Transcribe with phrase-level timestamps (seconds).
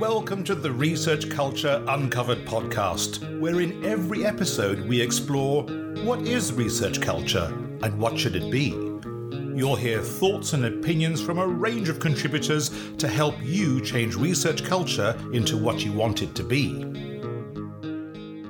[0.00, 5.64] Welcome to the Research Culture Uncovered podcast, where in every episode we explore
[6.04, 7.52] what is research culture
[7.82, 8.68] and what should it be.
[9.54, 14.64] You'll hear thoughts and opinions from a range of contributors to help you change research
[14.64, 16.80] culture into what you want it to be.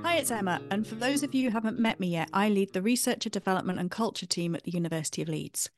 [0.05, 2.75] Hi, it's Emma, and for those of you who haven't met me yet, I lead
[2.75, 5.69] the Researcher Development and Culture team at the University of Leeds.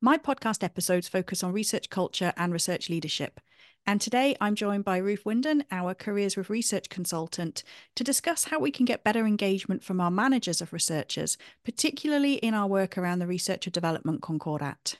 [0.00, 3.40] My podcast episodes focus on research culture and research leadership.
[3.88, 7.62] And today I'm joined by Ruth Winden, our Careers with Research consultant,
[7.96, 12.52] to discuss how we can get better engagement from our managers of researchers, particularly in
[12.52, 14.98] our work around the Researcher Development Concordat.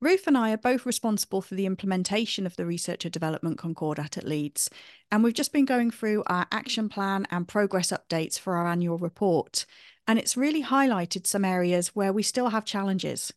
[0.00, 4.24] Ruth and I are both responsible for the implementation of the Researcher Development Concordat at
[4.24, 4.70] Leeds,
[5.12, 8.96] and we've just been going through our action plan and progress updates for our annual
[8.96, 9.66] report.
[10.06, 13.34] And it's really highlighted some areas where we still have challenges.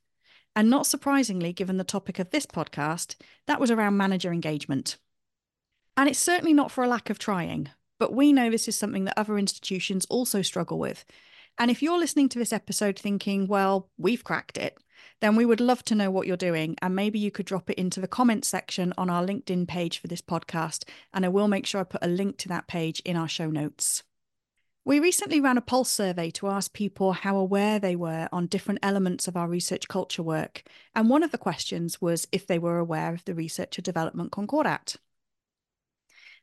[0.56, 3.16] And not surprisingly, given the topic of this podcast,
[3.48, 4.98] that was around manager engagement.
[5.98, 9.06] And it's certainly not for a lack of trying, but we know this is something
[9.06, 11.06] that other institutions also struggle with.
[11.58, 14.78] And if you're listening to this episode thinking, well, we've cracked it,
[15.22, 16.76] then we would love to know what you're doing.
[16.82, 20.08] And maybe you could drop it into the comments section on our LinkedIn page for
[20.08, 20.84] this podcast.
[21.14, 23.50] And I will make sure I put a link to that page in our show
[23.50, 24.04] notes.
[24.86, 28.82] We recently ran a pulse survey to ask people how aware they were on different
[28.84, 30.64] elements of our research culture work.
[30.94, 34.98] And one of the questions was if they were aware of the Researcher Development Concordat.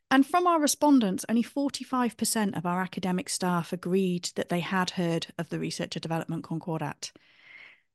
[0.09, 5.27] And from our respondents, only 45% of our academic staff agreed that they had heard
[5.37, 7.11] of the Researcher Development Concordat.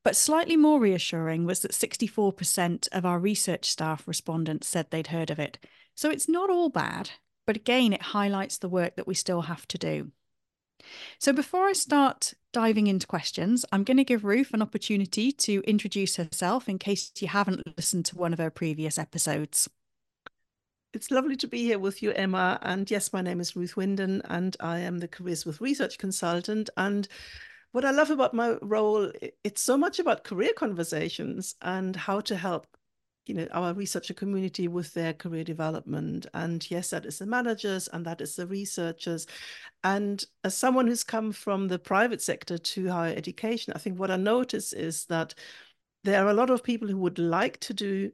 [0.05, 5.30] But slightly more reassuring was that 64% of our research staff respondents said they'd heard
[5.30, 5.58] of it.
[5.97, 7.11] So it's not all bad,
[7.48, 10.12] but again, it highlights the work that we still have to do.
[11.19, 15.63] So before I start diving into questions, I'm going to give Ruth an opportunity to
[15.67, 19.69] introduce herself in case you haven't listened to one of her previous episodes.
[20.93, 22.59] It's lovely to be here with you, Emma.
[22.63, 26.70] And yes, my name is Ruth Winden, and I am the Careers with Research consultant.
[26.77, 27.07] And
[27.73, 29.13] what I love about my role,
[29.45, 32.67] it's so much about career conversations and how to help
[33.27, 36.27] you know our researcher community with their career development.
[36.35, 39.27] And yes that is the managers and that is the researchers.
[39.85, 44.11] And as someone who's come from the private sector to higher education i think what
[44.11, 45.35] i notice is that
[46.05, 48.11] there are a lot of people who would like to do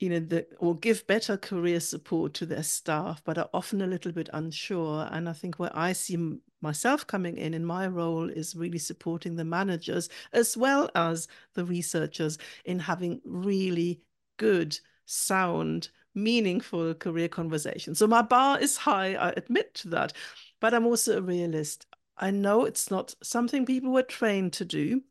[0.00, 3.86] you know the or give better career support to their staff but are often a
[3.86, 5.08] little bit unsure.
[5.10, 6.18] And i think where i see
[6.60, 11.64] myself coming in in my role is really supporting the managers as well as the
[11.64, 14.00] researchers in having really
[14.36, 17.94] good, sound, meaningful career conversation.
[17.94, 20.12] So my bar is high, I admit to that,
[20.60, 21.86] but I'm also a realist.
[22.16, 25.02] I know it's not something people were trained to do.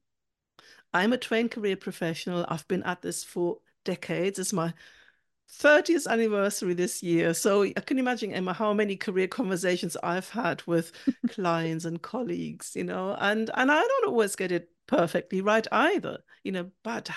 [0.93, 2.45] I'm a trained career professional.
[2.47, 4.39] I've been at this for decades.
[4.39, 4.73] It's my
[5.51, 7.33] 30th anniversary this year.
[7.33, 10.91] So I can imagine, Emma, how many career conversations I've had with
[11.29, 16.19] clients and colleagues, you know, and and I don't always get it perfectly right either,
[16.43, 17.09] you know, but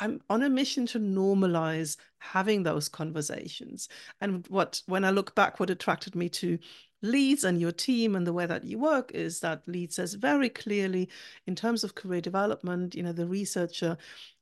[0.00, 3.88] I'm on a mission to normalize having those conversations.
[4.20, 6.58] And what, when I look back, what attracted me to
[7.02, 10.48] Leeds and your team and the way that you work is that Leeds says very
[10.48, 11.08] clearly,
[11.46, 13.96] in terms of career development, you know, the researcher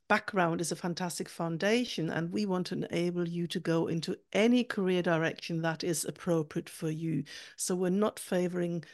[0.09, 4.65] background is a fantastic foundation, and we want to enable you to go into any
[4.65, 7.23] career direction that is appropriate for you.
[7.57, 8.85] So we're not favoring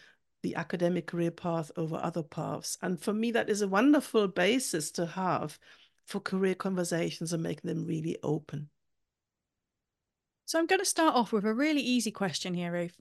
[0.43, 2.77] the academic career path over other paths.
[2.83, 5.59] And for me, that is a wonderful basis to have
[6.07, 8.69] for career conversations and making them really open.
[10.47, 12.97] So I'm going to start off with a really easy question here, Ruth.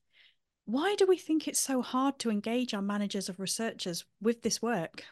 [0.65, 4.61] Why do we think it's so hard to engage our managers of researchers with this
[4.61, 5.03] work?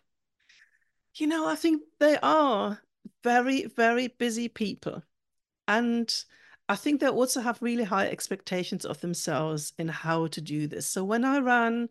[1.16, 2.82] You know, I think they are
[3.24, 5.04] very, very busy people.
[5.68, 6.14] And
[6.70, 10.88] I think they also have really high expectations of themselves in how to do this.
[10.88, 11.90] So when I ran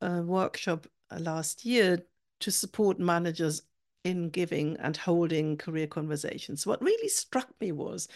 [0.00, 2.06] a workshop uh, last year
[2.40, 3.62] to support managers
[4.04, 6.66] in giving and holding career conversations.
[6.66, 8.08] What really struck me was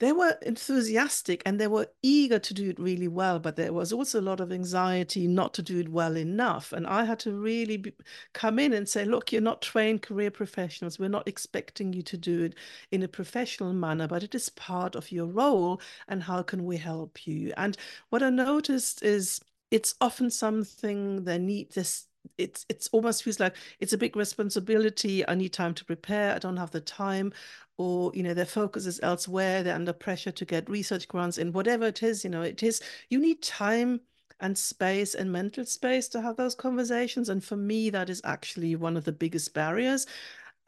[0.00, 3.92] they were enthusiastic and they were eager to do it really well, but there was
[3.92, 6.72] also a lot of anxiety not to do it well enough.
[6.72, 7.92] And I had to really be,
[8.32, 10.98] come in and say, look, you're not trained career professionals.
[10.98, 12.56] We're not expecting you to do it
[12.90, 15.80] in a professional manner, but it is part of your role.
[16.08, 17.52] And how can we help you?
[17.56, 17.76] And
[18.10, 22.06] what I noticed is it's often something they need this
[22.38, 25.26] it's it's almost feels like it's a big responsibility.
[25.28, 26.34] I need time to prepare.
[26.34, 27.32] I don't have the time
[27.76, 29.62] or you know their focus is elsewhere.
[29.62, 32.80] They're under pressure to get research grants and whatever it is you know it is
[33.08, 34.00] you need time
[34.40, 37.28] and space and mental space to have those conversations.
[37.28, 40.06] And for me that is actually one of the biggest barriers.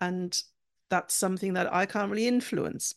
[0.00, 0.41] And
[0.88, 2.94] that's something that i can't really influence.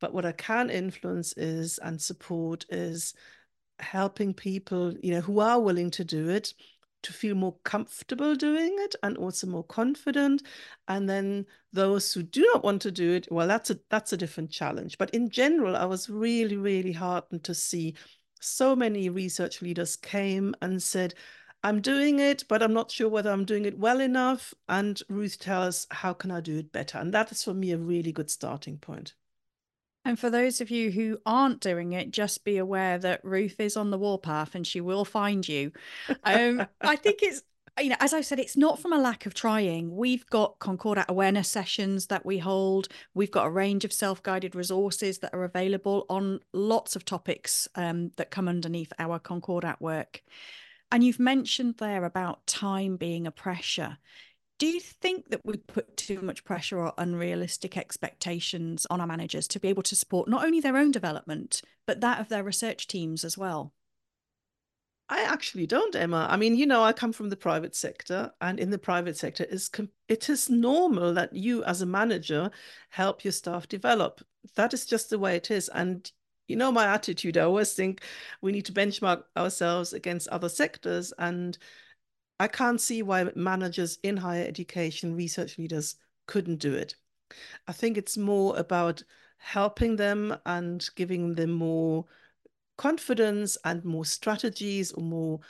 [0.00, 3.14] But what I can influence is and support is
[3.78, 6.52] helping people, you know, who are willing to do it
[7.02, 10.42] to feel more comfortable doing it and also more confident.
[10.88, 14.16] And then those who do not want to do it well that's a that's a
[14.16, 14.98] different challenge.
[14.98, 17.94] But in general i was really really heartened to see
[18.40, 21.14] so many research leaders came and said
[21.64, 24.54] i'm doing it but i'm not sure whether i'm doing it well enough.
[24.68, 26.98] And ruth tells how can i do it better?
[26.98, 29.14] And that is for me a really good starting point
[30.06, 33.76] and for those of you who aren't doing it, just be aware that Ruth is
[33.76, 35.72] on the warpath and she will find you.
[36.22, 37.42] Um, I think it's
[37.80, 39.94] you know, as I said, it's not from a lack of trying.
[39.94, 42.88] We've got Concordat awareness sessions that we hold.
[43.14, 47.68] We've got a range of self guided resources that are available on lots of topics
[47.74, 50.22] um, that come underneath our Concordat work.
[50.90, 53.98] And you've mentioned there about time being a pressure.
[54.58, 59.46] Do you think that we put too much pressure or unrealistic expectations on our managers
[59.48, 62.86] to be able to support not only their own development, but that of their research
[62.86, 63.74] teams as well?
[65.08, 66.26] I actually don't, Emma.
[66.28, 69.44] I mean, you know, I come from the private sector, and in the private sector,
[69.44, 69.70] is
[70.08, 72.50] it is normal that you, as a manager,
[72.90, 74.20] help your staff develop.
[74.56, 75.68] That is just the way it is.
[75.68, 76.10] And
[76.48, 78.02] you know, my attitude, I always think
[78.40, 81.12] we need to benchmark ourselves against other sectors.
[81.18, 81.56] And
[82.38, 85.96] I can't see why managers in higher education, research leaders
[86.26, 86.94] couldn't do it.
[87.66, 89.02] I think it's more about
[89.38, 92.04] helping them and giving them more
[92.76, 95.40] confidence and more strategies or more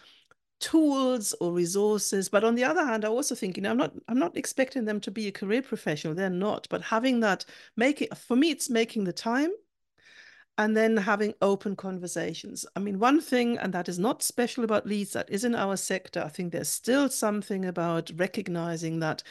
[0.61, 2.29] tools or resources.
[2.29, 4.85] But on the other hand i also think you know i'm not i'm not expecting
[4.85, 6.15] them to be a career professional.
[6.15, 6.67] They're not.
[6.71, 7.45] But having that
[7.77, 9.51] making for me it's making the time
[10.59, 12.65] and then having open conversations.
[12.75, 15.77] I mean, one thing, and that is not special about Leeds, that is in our
[15.77, 19.23] sector, I think there's still something about recognizing that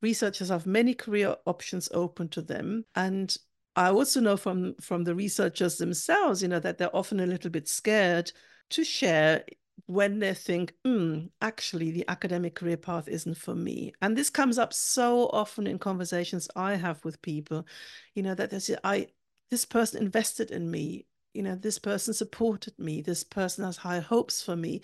[0.00, 2.84] researchers have many career options open to them.
[2.94, 3.36] And
[3.76, 7.50] I also know from, from the researchers themselves, you know, that they're often a little
[7.50, 8.32] bit scared
[8.70, 9.44] to share
[9.86, 13.92] when they think, hmm, actually, the academic career path isn't for me.
[14.02, 17.66] And this comes up so often in conversations I have with people,
[18.14, 19.08] you know, that they say, I,
[19.50, 24.00] this person invested in me you know this person supported me this person has high
[24.00, 24.80] hopes for me.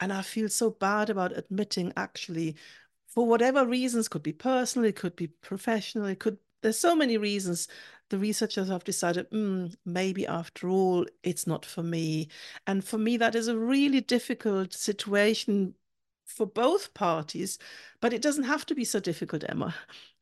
[0.00, 2.56] And i feel so bad about admitting actually
[3.08, 7.18] for whatever reasons could be personal it could be professional it could there's so many
[7.18, 7.68] reasons
[8.12, 12.28] the researchers have decided mm, maybe after all it's not for me.
[12.66, 15.74] And for me that is a really difficult situation
[16.24, 17.58] for both parties
[18.00, 19.74] but it doesn't have to be so difficult emma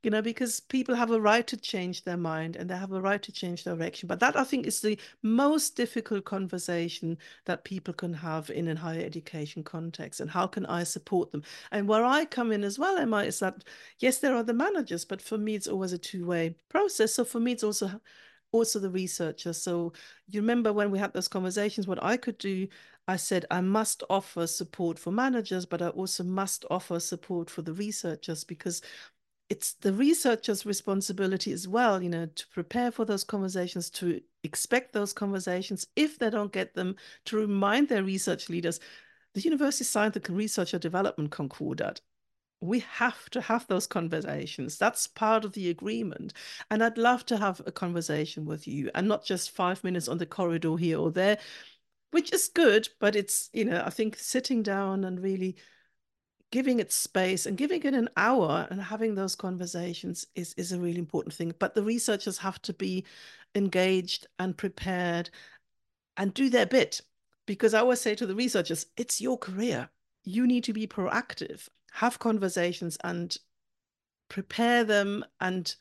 [0.02, 3.00] you know, because people have a right to change their mind and they have a
[3.00, 4.06] right to change direction.
[4.06, 8.74] But that I think is the most difficult conversation that people can have in a
[8.74, 10.20] higher education context.
[10.20, 11.42] And how can I support them?
[11.70, 13.64] And where I come in as well, Emma, is that
[13.98, 17.14] yes, there are the managers, but for me it's always a two-way process.
[17.14, 18.00] So for me, it's also
[18.52, 19.62] also the researchers.
[19.62, 19.92] So
[20.28, 22.66] you remember when we had those conversations, what I could do,
[23.10, 27.60] I said I must offer support for managers, but I also must offer support for
[27.60, 28.82] the researchers because
[29.48, 34.92] it's the researcher's responsibility as well, you know, to prepare for those conversations, to expect
[34.92, 35.88] those conversations.
[35.96, 38.78] If they don't get them, to remind their research leaders,
[39.34, 42.00] the university signed the Researcher Development Concordat.
[42.60, 44.78] We have to have those conversations.
[44.78, 46.34] That's part of the agreement.
[46.70, 50.18] And I'd love to have a conversation with you and not just five minutes on
[50.18, 51.38] the corridor here or there,
[52.10, 55.56] which is good, but it's, you know, I think sitting down and really
[56.50, 60.80] giving it space and giving it an hour and having those conversations is, is a
[60.80, 61.54] really important thing.
[61.58, 63.04] But the researchers have to be
[63.54, 65.30] engaged and prepared
[66.16, 67.00] and do their bit.
[67.46, 69.88] Because I always say to the researchers, it's your career.
[70.24, 73.36] You need to be proactive, have conversations and
[74.28, 75.74] prepare them and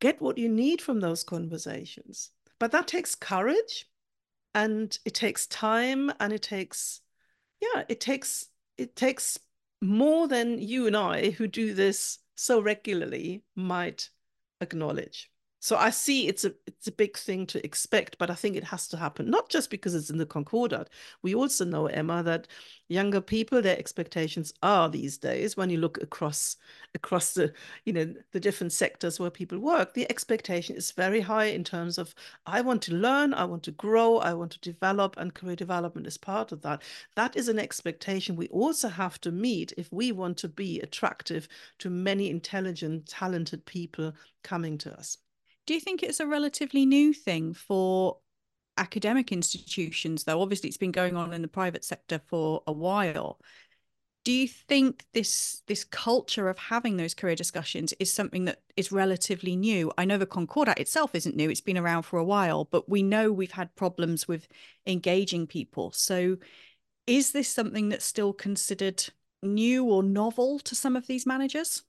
[0.00, 2.30] get what you need from those conversations.
[2.58, 3.86] But that takes courage
[4.54, 7.00] and it takes time and it takes,
[7.60, 9.38] yeah, it takes it takes
[9.80, 14.10] more than you and I, who do this so regularly, might
[14.60, 15.30] acknowledge.
[15.60, 18.62] So I see it's a it's a big thing to expect, but I think it
[18.64, 20.88] has to happen, not just because it's in the Concordat.
[21.22, 22.46] We also know, Emma, that
[22.88, 26.56] younger people, their expectations are these days, when you look across
[26.94, 27.52] across the,
[27.84, 31.98] you know, the different sectors where people work, the expectation is very high in terms
[31.98, 32.14] of
[32.46, 36.06] I want to learn, I want to grow, I want to develop, and career development
[36.06, 36.82] is part of that.
[37.16, 41.48] That is an expectation we also have to meet if we want to be attractive
[41.78, 44.12] to many intelligent, talented people
[44.44, 45.18] coming to us.
[45.68, 48.16] Do you think it's a relatively new thing for
[48.78, 50.40] academic institutions, though?
[50.40, 53.38] Obviously, it's been going on in the private sector for a while.
[54.24, 58.90] do you think this this culture of having those career discussions is something that is
[58.92, 62.64] relatively new i know the concordat itself isn't new it's been around for a while
[62.64, 64.48] but we know we've had problems with
[64.86, 66.36] engaging people so
[67.06, 69.00] is this something that's still considered
[69.42, 71.82] new or novel to some of these managers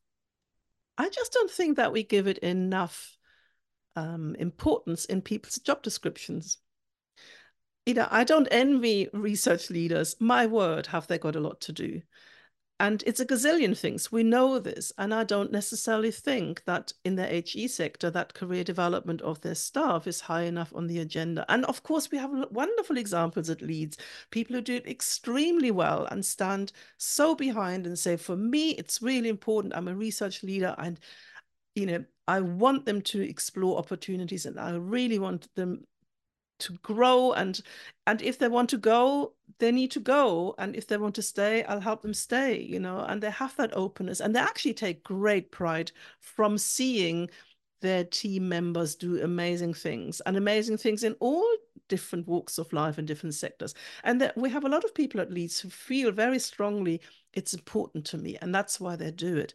[0.98, 3.19] i just don't think that we give it enough
[3.96, 6.58] um, importance in people's job descriptions
[7.90, 10.16] you know, I don't envy research leaders.
[10.20, 12.04] My word, have they got a lot to do?
[12.82, 14.12] And it's a gazillion things.
[14.12, 14.94] We know this.
[15.00, 19.56] And I don't necessarily think that in the HE sector, that career development of their
[19.56, 21.46] staff is high enough on the agenda.
[21.50, 23.98] And of course, we have wonderful examples at Leeds,
[24.30, 29.02] people who do it extremely well and stand so behind and say, for me, it's
[29.02, 29.76] really important.
[29.76, 31.00] I'm a research leader and,
[31.76, 35.86] you know, I want them to explore opportunities and I really want them
[36.60, 37.62] to grow and
[38.06, 40.56] and if they want to go they need to go.
[40.58, 43.56] And if they want to stay i'll help them stay you know and they have
[43.58, 44.20] that openness.
[44.20, 47.30] And they actually take great pride from seeing
[47.82, 51.48] their team members do amazing things and amazing things in all
[51.88, 53.74] different walks of life and different sectors.
[54.04, 57.02] And that we have a lot of people at leeds who feel very strongly
[57.34, 59.54] it's important to me and that's why they do it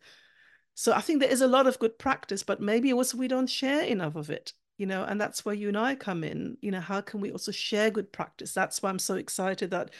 [0.74, 3.48] so i think there is a lot of good practice but maybe also we don't
[3.48, 6.56] share enough of it you know and that's where you and i come in.
[6.60, 8.52] You know how can we also share good practice?
[8.52, 9.90] That's why i'm so excited that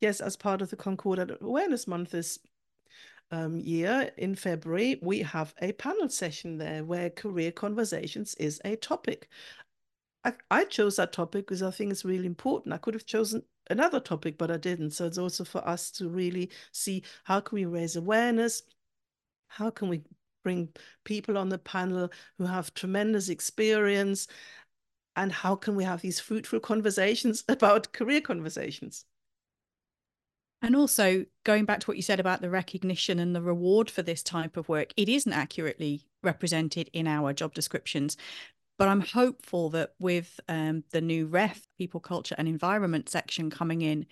[0.00, 2.38] yes as part of the concordat awareness month this
[3.32, 8.76] um, year in february we have a panel session there where career conversations is a
[8.76, 9.28] topic.
[10.24, 12.74] I, I chose that topic because i think it's really important.
[12.74, 14.92] I could have chosen another topic but i didn't.
[14.92, 18.62] So it's also for us to really see how can we raise awareness?
[19.48, 20.02] How can we
[20.42, 20.68] bring
[21.04, 24.26] people on the panel who have tremendous experience
[25.16, 29.04] and how can we have these fruitful conversations about career conversations?
[30.62, 34.02] And also going back to what you said about the recognition and the reward for
[34.02, 38.16] this type of work it isn't accurately represented in our job descriptions.
[38.78, 43.82] But i'm hopeful that with um, the new ref people culture and environment section coming
[43.82, 44.06] in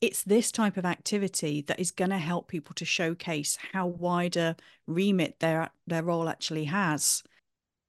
[0.00, 4.56] it's this type of activity that is going to help people to showcase how wider
[4.86, 7.22] remit their their role actually has.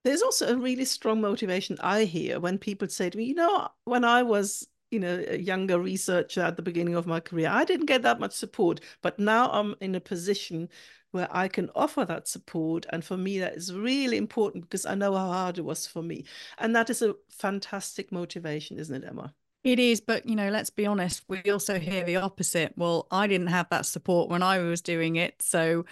[0.04, 3.70] There's also a really strong motivation i hear when people say to me you know
[3.86, 7.64] when i was you know a younger researcher at the beginning of my career i
[7.64, 10.68] didn't get that much support but now i'm in a position
[11.12, 14.96] where i can offer that support and for me that is really important because i
[14.96, 16.26] know how hard it was for me.
[16.58, 20.70] And that is a fantastic motivation isn't it emma it is, but you know, let's
[20.70, 22.74] be honest, we also hear the opposite.
[22.76, 25.42] Well, I didn't have that support when I was doing it.
[25.42, 25.86] So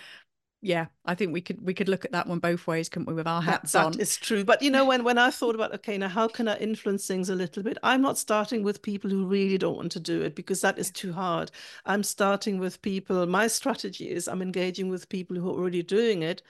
[0.61, 3.13] yeah, I think we could we could look at that one both ways, couldn't we,
[3.13, 3.91] with our hats that, on?
[3.93, 4.43] That is true.
[4.43, 7.29] But you know, when when I thought about okay, now how can I influence things
[7.29, 7.77] a little bit?
[7.81, 10.91] I'm not starting with people who really don't want to do it because that is
[10.91, 11.51] too hard.
[11.85, 13.25] I'm starting with people.
[13.25, 16.41] My strategy is I'm engaging with people who are already doing it,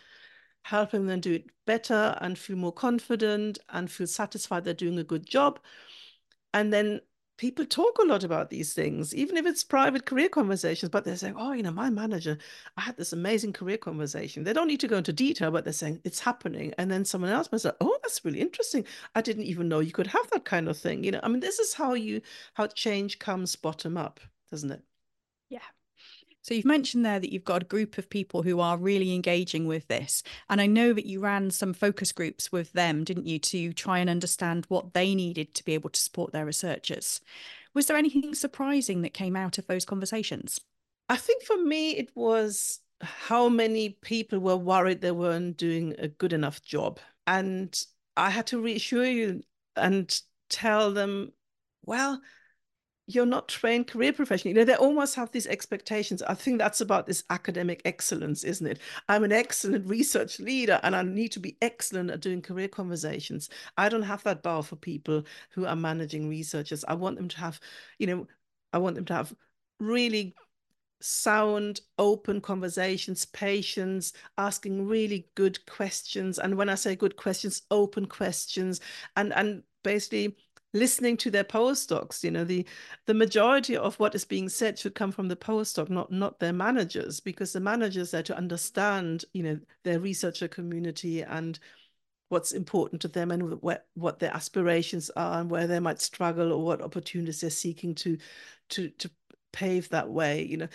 [0.63, 5.03] helping them do it better and feel more confident and feel satisfied they're doing a
[5.03, 5.59] good job.
[6.51, 7.01] And then
[7.39, 11.15] people talk a lot about these things, even if it's private career conversations, but they're
[11.15, 12.37] saying, oh, you know, my manager,
[12.75, 14.43] I had this amazing career conversation.
[14.43, 16.73] They don't need to go into detail, but they're saying it's happening.
[16.77, 18.83] And then someone else might say, oh, that's really interesting.
[19.15, 21.05] I didn't even know you could have that kind of thing.
[21.05, 22.21] You know, I mean, this is how you,
[22.55, 24.19] how change comes bottom up,
[24.51, 24.81] doesn't it?
[25.49, 25.59] Yeah.
[26.41, 29.67] So you've mentioned there that you've got a group of people who are really engaging
[29.67, 30.23] with this.
[30.49, 33.99] And I know that you ran some focus groups with them, didn't you, to try
[33.99, 37.19] and understand what they needed to be able to support their researchers.
[37.73, 40.59] Was there anything surprising that came out of those conversations?
[41.09, 46.07] I think for me, it was how many people were worried they weren't doing a
[46.07, 46.99] good enough job.
[47.27, 47.77] And
[48.17, 49.43] I had to reassure you
[49.75, 51.31] and tell them,
[51.85, 52.21] well,
[53.09, 54.49] you're not trained career professional.
[54.49, 56.21] You know, they almost have these expectations.
[56.21, 58.79] I think that's about this academic excellence, isn't it?
[59.07, 63.49] I'm an excellent research leader and I need to be excellent at doing career conversations.
[63.77, 66.85] I don't have that bar for people who are managing researchers.
[66.87, 67.59] I want them to have,
[67.97, 68.27] you know,
[68.73, 69.33] I want them to have
[69.79, 70.35] really
[71.01, 76.37] sound, open conversations, patience, asking really good questions.
[76.37, 78.81] And when I say good questions, open questions,
[79.15, 80.35] and and basically
[80.73, 82.65] listening to their postdocs you know the
[83.07, 86.53] the majority of what is being said should come from the postdoc not not their
[86.53, 91.59] managers because the managers are to understand you know their researcher community and
[92.29, 96.53] what's important to them and what what their aspirations are and where they might struggle
[96.53, 98.17] or what opportunities they're seeking to
[98.69, 99.09] to to
[99.51, 100.67] pave that way you know.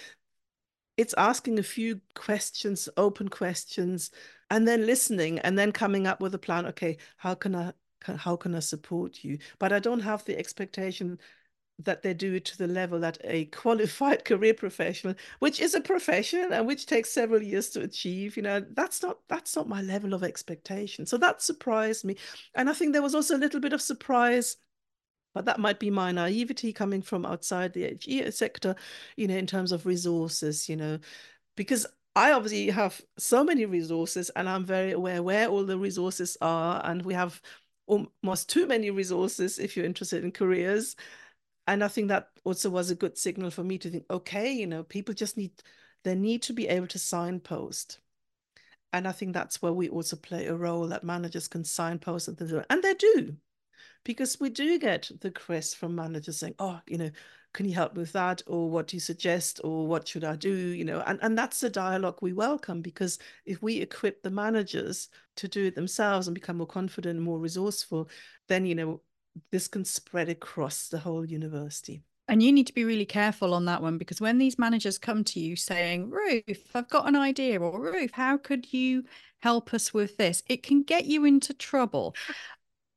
[0.96, 4.12] It's asking a few questions open questions
[4.50, 7.72] and then listening and then coming up with a plan okay how can i
[8.04, 9.38] how can I support you?
[9.58, 11.18] But I don't have the expectation
[11.80, 15.80] that they do it to the level that a qualified career professional, which is a
[15.80, 19.82] profession and which takes several years to achieve, you know, that's not that's not my
[19.82, 21.06] level of expectation.
[21.06, 22.16] So that surprised me.
[22.54, 24.56] And I think there was also a little bit of surprise
[25.34, 28.76] but that might be my naivety coming from outside the HE sector,
[29.16, 30.98] you know, in terms of resources, you know,
[31.56, 36.36] because I obviously have so many resources and I'm very aware where all the resources
[36.40, 36.80] are.
[36.84, 37.40] And we have
[37.86, 40.96] almost too many resources if you're interested in careers
[41.66, 44.66] and I think that also was a good signal for me to think, okay, you
[44.66, 45.52] know, people just need
[46.02, 47.98] they need to be able to signpost.
[48.92, 52.36] And I think that's where we also play a role that managers can signpost and
[52.38, 53.36] things, and they do,
[54.04, 57.10] because we do get the requests from managers saying, "Oh, you know,
[57.54, 60.52] can you help with that, or what do you suggest, or what should I do?"
[60.52, 65.08] You know, and and that's the dialogue we welcome because if we equip the managers
[65.36, 68.10] to do it themselves and become more confident and more resourceful,
[68.48, 69.00] then you know
[69.50, 72.02] this can spread across the whole university.
[72.26, 75.24] And you need to be really careful on that one because when these managers come
[75.24, 79.04] to you saying, Ruth, I've got an idea, or Ruth, how could you
[79.40, 80.42] help us with this?
[80.48, 82.14] It can get you into trouble.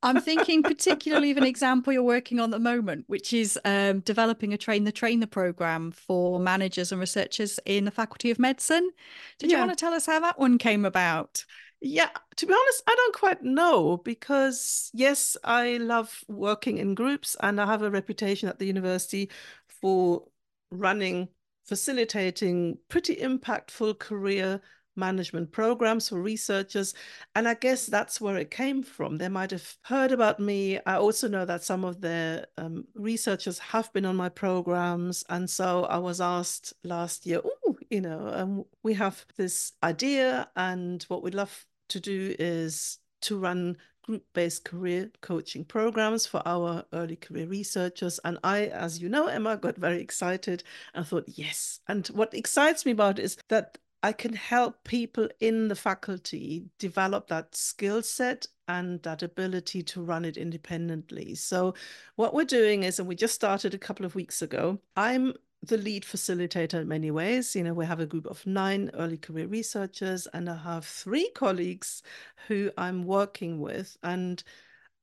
[0.04, 4.02] I'm thinking particularly of an example you're working on at the moment, which is um,
[4.02, 8.92] developing a train the trainer program for managers and researchers in the Faculty of Medicine.
[9.40, 9.58] Did yeah.
[9.58, 11.44] you want to tell us how that one came about?
[11.82, 17.36] Yeah, to be honest, I don't quite know because, yes, I love working in groups
[17.40, 19.30] and I have a reputation at the university
[19.68, 20.26] for
[20.72, 21.28] running,
[21.66, 24.62] facilitating pretty impactful career
[24.98, 26.94] management programs for researchers.
[27.36, 29.18] And I guess that's where it came from.
[29.18, 30.80] They might have heard about me.
[30.86, 35.24] I also know that some of the um, researchers have been on my programs.
[35.30, 40.50] And so I was asked last year, oh, you know, um, we have this idea,
[40.56, 46.84] and what we'd love to do is to run group-based career coaching programs for our
[46.94, 48.20] early career researchers.
[48.24, 50.64] And I, as you know, Emma, got very excited
[50.94, 51.82] and thought, yes.
[51.88, 56.66] And what excites me about it is that I can help people in the faculty
[56.80, 61.36] develop that skill set and that ability to run it independently.
[61.36, 61.74] So,
[62.16, 65.34] what we're doing is, and we just started a couple of weeks ago, I'm
[65.64, 67.56] the lead facilitator in many ways.
[67.56, 71.30] You know, we have a group of nine early career researchers, and I have three
[71.32, 72.04] colleagues
[72.48, 74.44] who I'm working with, and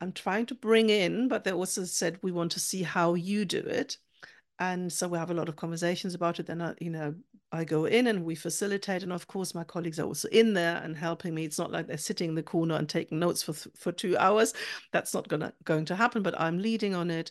[0.01, 3.45] I'm trying to bring in, but they also said we want to see how you
[3.45, 3.99] do it.
[4.59, 6.47] And so we have a lot of conversations about it.
[6.47, 7.15] Then, I, you know,
[7.51, 10.77] I go in and we facilitate, and of course, my colleagues are also in there
[10.83, 11.45] and helping me.
[11.45, 14.55] It's not like they're sitting in the corner and taking notes for for two hours.
[14.93, 16.23] That's not gonna going to happen.
[16.23, 17.31] But I'm leading on it,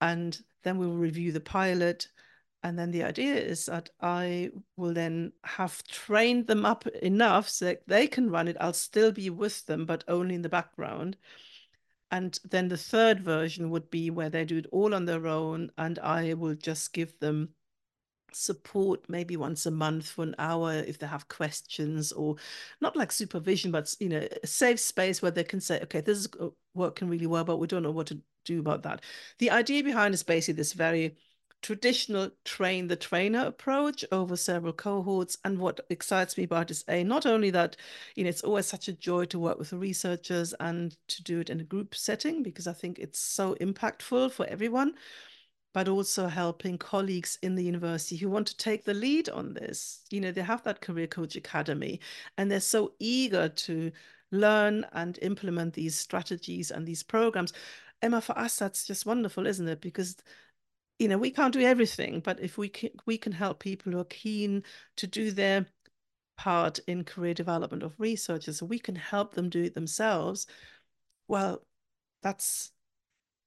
[0.00, 2.08] and then we will review the pilot
[2.62, 7.66] and then the idea is that I will then have trained them up enough so
[7.66, 8.56] that they can run it.
[8.60, 11.16] I'll still be with them, but only in the background.
[12.10, 15.70] And then the third version would be where they do it all on their own,
[15.78, 17.50] and I will just give them
[18.32, 22.36] support maybe once a month for an hour if they have questions or
[22.80, 26.16] not like supervision but you know a safe space where they can say okay this
[26.16, 29.02] is uh, working really well but we don't know what to do about that.
[29.38, 31.16] The idea behind is basically this very
[31.62, 35.36] traditional train the trainer approach over several cohorts.
[35.44, 37.76] And what excites me about is a not only that
[38.14, 41.50] you know it's always such a joy to work with researchers and to do it
[41.50, 44.94] in a group setting because I think it's so impactful for everyone,
[45.72, 50.00] but also helping colleagues in the university who want to take the lead on this.
[50.10, 52.00] You know, they have that career coach academy
[52.38, 53.92] and they're so eager to
[54.32, 57.52] learn and implement these strategies and these programs.
[58.02, 59.80] Emma, for us, that's just wonderful, isn't it?
[59.80, 60.16] Because
[61.00, 63.98] you know we can't do everything but if we can we can help people who
[63.98, 64.62] are keen
[64.96, 65.66] to do their
[66.36, 70.46] part in career development of researchers so we can help them do it themselves
[71.26, 71.62] well
[72.22, 72.70] that's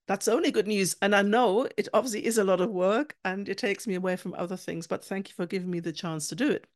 [0.06, 0.96] that's only good news.
[1.00, 4.16] And i know it obviously is a lot of work and it takes me away
[4.16, 6.66] from other things but thank you for giving me the chance to do it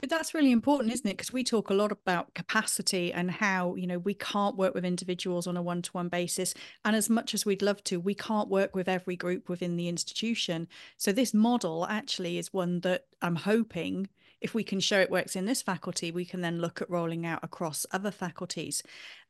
[0.00, 1.16] but that's really important, isn't it?
[1.16, 4.84] Because we talk a lot about capacity and how, you know, we can't work with
[4.84, 6.54] individuals on a one to one basis.
[6.84, 9.88] And as much as we'd love to, we can't work with every group within the
[9.88, 10.68] institution.
[10.96, 14.08] So this model actually is one that I'm hoping
[14.40, 17.24] if we can show it works in this faculty, we can then look at rolling
[17.24, 18.82] out across other faculties.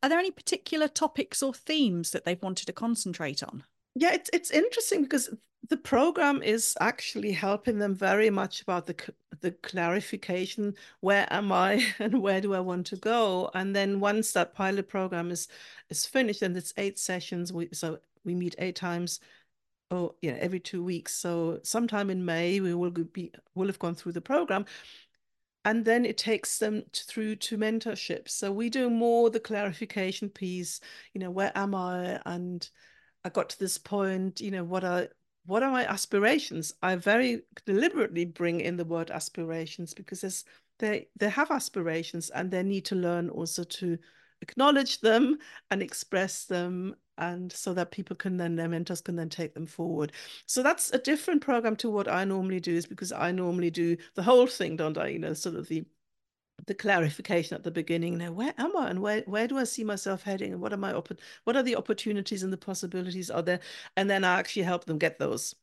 [0.03, 3.63] Are there any particular topics or themes that they've wanted to concentrate on?
[3.95, 5.31] Yeah, it's it's interesting because
[5.69, 8.95] the program is actually helping them very much about the
[9.41, 13.51] the clarification where am i and where do i want to go?
[13.55, 15.49] And then once that pilot program is
[15.91, 19.21] is finished and it's eight sessions we so we meet eight times
[19.91, 21.15] oh yeah every two weeks.
[21.15, 24.67] So sometime in may we will be will have gone through the program.
[25.67, 28.29] And then it takes them through to mentorship.
[28.29, 30.81] So we do more the clarification piece
[31.15, 32.21] you know where am i?
[32.27, 32.69] And
[33.25, 35.09] I got to this point, you know, what are
[35.47, 36.73] what are my aspirations?
[36.83, 40.45] I very deliberately bring in the word aspirations because
[40.79, 43.99] they they have aspirations and they need to learn also to
[44.41, 45.39] acknowledge them
[45.71, 49.67] and express them and so that people can then their mentors can then take them
[49.67, 50.13] forward
[50.47, 53.97] so that's a different program to what i normally do is because i normally do
[54.17, 55.85] the whole thing don't i you know sort of the
[56.67, 60.23] the clarification at the beginning where am i and where, where do i see myself
[60.23, 60.93] heading and what are my
[61.45, 63.61] what are the opportunities and the possibilities are there?
[63.97, 65.55] And then i actually help them get those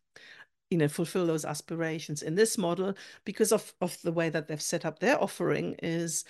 [0.70, 2.94] you know fulfill those aspirations in this model
[3.26, 6.24] because of of the way that they've set up their offering is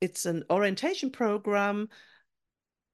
[0.00, 1.88] it's an orientation program.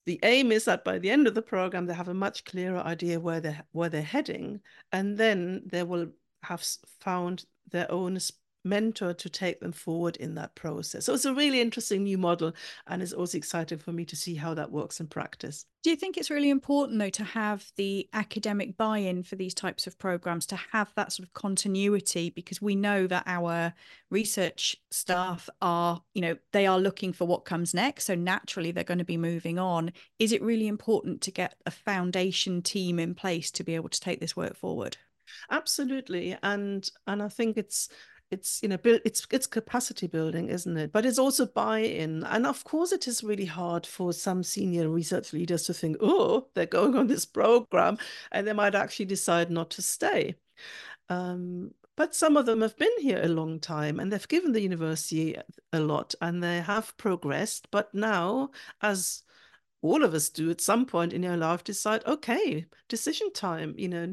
[0.07, 2.79] The aim is that by the end of the program they have a much clearer
[2.79, 4.61] idea where they where they're heading
[4.93, 6.13] and then they will
[6.43, 6.65] have
[7.01, 8.19] found their own
[8.65, 11.05] mentor to take them forward in that process.
[11.05, 12.53] So it's a really interesting new model
[12.87, 15.67] and it's also exciting for me to see how that works in practice.
[15.83, 19.87] Do you think it's really important though to have the academic buy-in for these types
[19.87, 23.75] of programs to have that sort of continuity because we know that our
[24.11, 28.85] research staff are, you know, they are looking for what comes next so naturally they're
[28.85, 29.93] going to be moving on.
[30.19, 34.01] Is it really important to get a foundation team in place to be able to
[34.01, 34.97] take this work forward?
[35.51, 37.89] Absolutely and and I think it's
[38.31, 42.47] it's you know build it's it's capacity building isn't it but it's also buy-in and
[42.47, 46.67] of course it is really hard for some senior research leaders to think oh they're
[46.67, 47.99] going on this program
[48.33, 50.35] and they might actually decide not to stay
[51.09, 54.61] um, but some of them have been here a long time and they've given the
[54.61, 55.37] university
[55.73, 59.23] a lot and they have progressed but now as
[59.83, 63.89] all of us do at some point in our life decide okay decision time you
[63.89, 64.13] know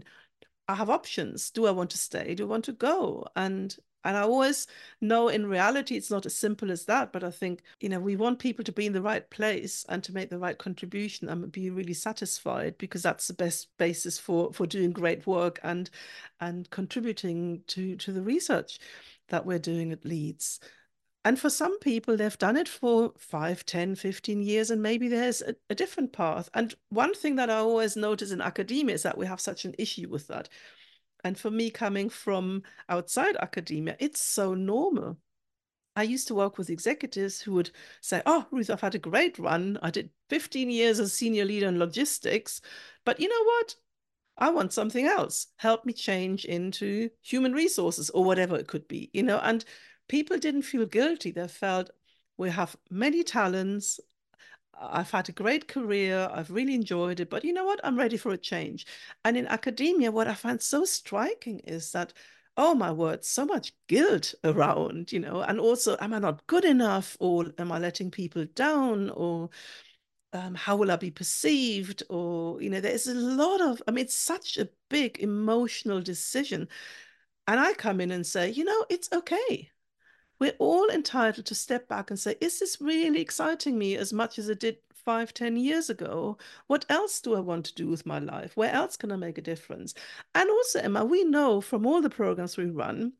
[0.68, 1.52] I have options.
[1.52, 2.34] Do I want to stay?
[2.34, 3.26] Do I want to go?
[3.36, 4.68] And and I always
[5.00, 8.16] know in reality it's not as simple as that, but I think, you know, we
[8.16, 11.52] want people to be in the right place and to make the right contribution and
[11.52, 15.90] be really satisfied because that's the best basis for for doing great work and
[16.40, 18.80] and contributing to to the research
[19.30, 20.60] that we're doing at Leeds.
[21.24, 25.42] And for some people, they've done it for 5, 10, 15 years, and maybe there's
[25.44, 26.50] a, a different path.
[26.56, 29.76] And one thing that I always notice in academia is that we have such an
[29.78, 30.50] issue with that
[31.24, 35.18] and for me, coming from outside academia, it's so normal.
[35.96, 39.38] I used to work with executives who would say, Oh, Ruth, I've had a great
[39.38, 39.78] run.
[39.82, 42.62] I did 15 years as senior leader in logistics.
[43.06, 43.76] But you know what?
[44.38, 45.48] I want something else.
[45.58, 49.40] Help me change into human resources or whatever it could be, you know.
[49.40, 49.66] And
[50.08, 51.32] people didn't feel guilty.
[51.32, 51.92] They felt
[52.38, 54.00] we have many talents
[54.80, 56.30] I've had a great career.
[56.32, 57.30] I've really enjoyed it.
[57.30, 57.80] But you know what?
[57.84, 58.86] I'm ready for a change.
[59.26, 62.14] And in academia, what I find so striking is that,
[62.58, 66.66] oh my word, so much guilt around, you know, and also, am I not good
[66.66, 67.16] enough?
[67.20, 69.10] Or am I letting people down?
[69.12, 69.50] Or
[70.34, 72.04] um, how will I be perceived?
[72.10, 76.68] Or, you know, there's a lot of, I mean, it's such a big emotional decision.
[77.48, 79.72] And I come in and say, you know, it's okay
[80.42, 84.40] we're all entitled to step back and say, is this really exciting me as much
[84.40, 86.36] as it did five, ten years ago?
[86.66, 88.58] What else do I want to do with my life?
[88.58, 89.94] Where else can I make a difference?
[90.34, 93.14] And also, Emma, we know from all the programs we run,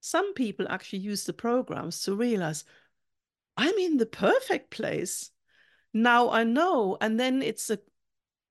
[0.00, 2.64] some people actually use the programs to realize,
[3.58, 5.30] I'm in the perfect place.
[5.92, 6.96] Now I know.
[7.02, 7.78] And then it's a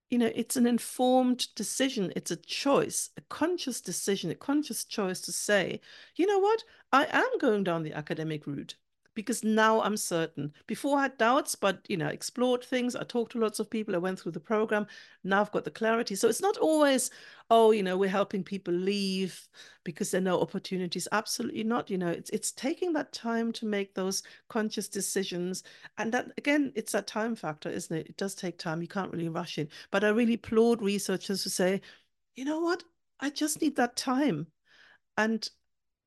[0.09, 2.13] you know, it's an informed decision.
[2.15, 5.81] It's a choice, a conscious decision, a conscious choice to say,
[6.15, 8.75] you know what, I am going down the academic route
[9.17, 10.53] because now I'm certain.
[10.67, 12.95] Before I had doubts, but you know, explored things.
[12.95, 13.95] I talked to lots of people.
[13.95, 14.85] I went through the program.
[15.23, 16.13] Now I've got the clarity.
[16.13, 17.09] So it's not always,
[17.49, 19.47] oh, you know, we're helping people leave
[19.83, 21.07] because there are no opportunities.
[21.11, 21.89] Absolutely not.
[21.89, 25.63] You know, it's it's taking that time to make those conscious decisions.
[25.97, 28.09] And that again, it's that time factor, isn't it?
[28.09, 28.83] It does take time.
[28.83, 29.71] You can't really rush it.
[29.89, 31.81] But I really applaud researchers who say,
[32.35, 32.83] you know what?
[33.19, 34.45] I just need that time.
[35.17, 35.49] And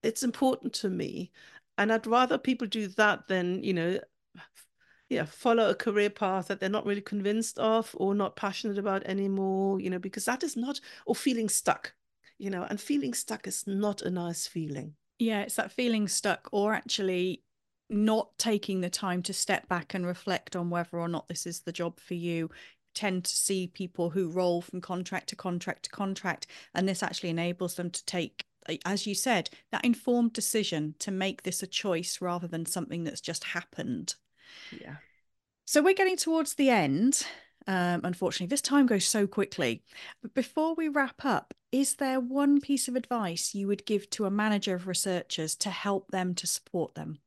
[0.05, 1.33] it's important to me
[1.79, 4.01] and I'd rather people do that than, you know,
[5.09, 9.03] yeah, follow a career path that they're not really convinced of or not passionate about
[9.05, 11.95] anymore, you know, because that is not, or feeling stuck,
[12.39, 14.95] you know, and feeling stuck is not a nice feeling.
[15.19, 17.43] Yeah, it's that feeling stuck or actually
[17.91, 21.61] not taking the time to step back and reflect on whether or not this is
[21.61, 22.49] the job for you
[22.95, 27.31] tend to see people who roll from contract to contract to contract and this actually
[27.31, 28.45] enables them to take
[28.85, 33.21] as you said, that informed decision to make this a choice rather than something that's
[33.21, 34.15] just happened.
[34.71, 34.97] Yeah.
[35.67, 37.27] So we're getting towards the end.
[37.67, 39.83] Um, unfortunately, this time goes so quickly.
[40.23, 44.25] But before we wrap up, is there one piece of advice you would give to
[44.25, 47.19] a manager of researchers to help them to support them?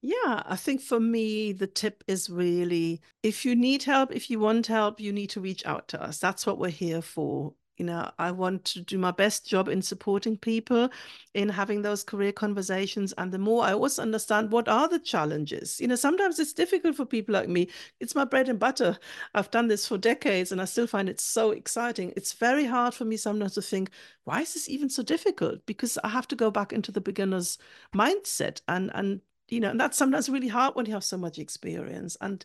[0.00, 4.40] Yeah, I think for me, the tip is really if you need help, if you
[4.40, 6.18] want help, you need to reach out to us.
[6.18, 7.54] That's what we're here for.
[7.78, 10.90] You know, I want to do my best job in supporting people
[11.34, 13.12] in having those career conversations.
[13.16, 15.80] And the more I also understand what are the challenges.
[15.80, 17.70] You know, sometimes it's difficult for people like me.
[17.98, 18.98] It's my bread and butter.
[19.34, 22.12] I've done this for decades and I still find it so exciting.
[22.16, 23.90] It's very hard for me sometimes to think,
[24.24, 25.64] why is this even so difficult?
[25.66, 27.58] Because I have to go back into the beginner's
[27.94, 31.38] mindset and and you know, and that's sometimes really hard when you have so much
[31.38, 32.16] experience.
[32.22, 32.42] And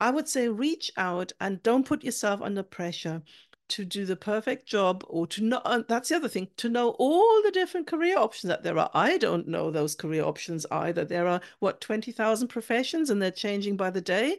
[0.00, 3.22] I would say reach out and don't put yourself under pressure
[3.70, 6.90] to do the perfect job or to know uh, that's the other thing to know
[6.98, 8.90] all the different career options that there are.
[8.94, 11.04] I don't know those career options either.
[11.04, 14.38] There are what 20,000 professions and they're changing by the day?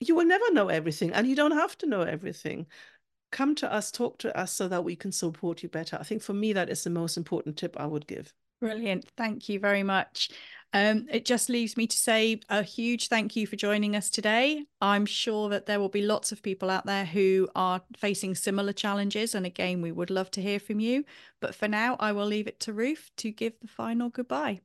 [0.00, 2.66] You will never know everything and you don't have to know everything.
[3.30, 5.96] Come to us talk to us so that we can support you better.
[6.00, 8.32] I think for me that is the most important tip i would give.
[8.60, 9.06] Brilliant.
[9.16, 10.30] Thank you very much
[10.74, 14.64] um, it just leaves me to say a huge thank you for joining us today.
[14.80, 18.72] I'm sure that there will be lots of people out there who are facing similar
[18.72, 19.36] challenges.
[19.36, 21.04] And again, we would love to hear from you.
[21.40, 24.62] But for now, I will leave it to Ruth to give the final goodbye.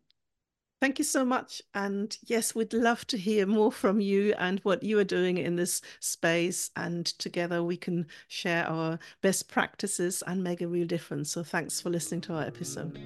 [0.81, 1.61] Thank you so much.
[1.73, 5.57] And yes, we'd love to hear more from you and what you are doing in
[5.57, 6.71] this space.
[6.77, 11.31] And together we can share our best practices and make a real difference.
[11.31, 12.97] So thanks for listening to our episode.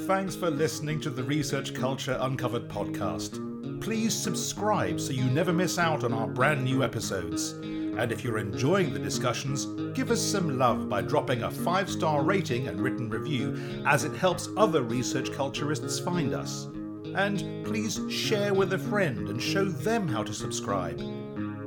[0.00, 3.40] Thanks for listening to the Research Culture Uncovered podcast.
[3.80, 7.52] Please subscribe so you never miss out on our brand new episodes.
[7.52, 12.22] And if you're enjoying the discussions, give us some love by dropping a five star
[12.22, 16.68] rating and written review, as it helps other research culturists find us.
[17.14, 21.00] And please share with a friend and show them how to subscribe.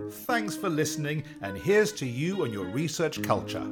[0.10, 3.68] Thanks for listening, and here's to you and your research culture.